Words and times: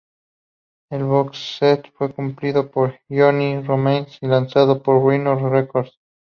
El 0.89 1.03
boxset 1.03 1.91
fue 1.93 2.11
compilado 2.11 2.71
por 2.71 2.99
Johnny 3.07 3.61
Ramone 3.61 4.07
y 4.19 4.25
lanzado 4.25 4.81
por 4.81 5.07
Rhino 5.07 5.35
Records. 5.47 5.91